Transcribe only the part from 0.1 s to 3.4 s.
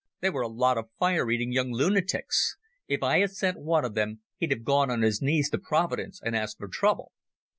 They were a lot of fire eating young lunatics. If I had